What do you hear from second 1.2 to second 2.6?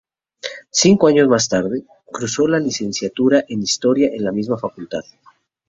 más tarde, cursó la